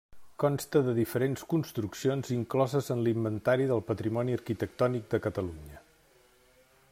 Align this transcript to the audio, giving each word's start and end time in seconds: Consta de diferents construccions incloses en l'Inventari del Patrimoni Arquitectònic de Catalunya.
Consta 0.43 0.79
de 0.85 0.93
diferents 0.99 1.43
construccions 1.51 2.31
incloses 2.37 2.89
en 2.95 3.03
l'Inventari 3.09 3.69
del 3.73 3.85
Patrimoni 3.91 4.39
Arquitectònic 4.39 5.07
de 5.13 5.21
Catalunya. 5.27 5.83